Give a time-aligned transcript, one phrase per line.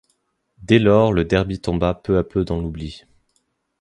[0.63, 3.03] Dès lors le derby tomba peu à peu dans l'oubli.